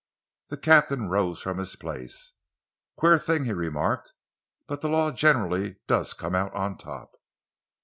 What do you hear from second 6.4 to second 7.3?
on top."